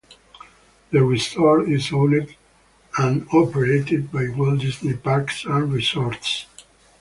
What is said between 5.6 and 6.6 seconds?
Resorts.